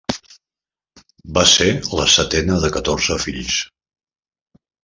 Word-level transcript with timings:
Va 1.37 1.43
ser 1.51 1.69
la 1.99 2.07
setena 2.15 2.57
de 2.67 2.75
catorze 2.79 3.19
fills. 3.27 3.63